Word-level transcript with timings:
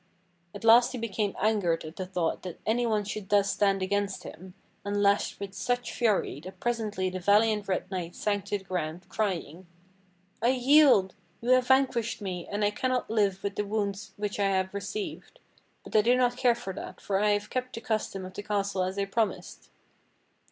At 0.55 0.63
last 0.63 0.93
he 0.93 0.97
became 0.97 1.35
angered 1.39 1.83
at 1.85 1.95
the 1.95 2.07
thought 2.07 2.41
that 2.41 2.57
anyone 2.65 3.03
should 3.03 3.29
thus 3.29 3.51
stand 3.51 3.83
against 3.83 4.23
him, 4.23 4.55
and 4.83 5.03
lashed 5.03 5.39
with 5.39 5.53
such 5.53 5.93
fury 5.93 6.39
that 6.39 6.59
presently 6.59 7.11
the 7.11 7.19
valiant 7.19 7.67
red 7.67 7.91
knight 7.91 8.15
sank 8.15 8.45
to 8.45 8.57
the 8.57 8.63
ground, 8.63 9.05
crying: 9.09 9.67
"I 10.41 10.47
yield! 10.47 11.13
You 11.39 11.51
have 11.51 11.67
vanquished 11.67 12.19
me, 12.19 12.47
and 12.49 12.65
I 12.65 12.71
cannot 12.71 13.11
live 13.11 13.43
with 13.43 13.57
the 13.57 13.63
wounds 13.63 14.13
which 14.17 14.39
I 14.39 14.47
have 14.47 14.73
received; 14.73 15.37
but 15.83 15.95
I 15.95 16.01
do 16.01 16.15
not 16.17 16.35
care 16.35 16.55
for 16.55 16.73
that, 16.73 16.99
for 16.99 17.19
I 17.19 17.29
have 17.33 17.51
kept 17.51 17.75
the 17.75 17.81
custom 17.81 18.25
of 18.25 18.33
the 18.33 18.41
castle 18.41 18.81
as 18.81 18.97
I 18.97 19.05
promised!" 19.05 19.69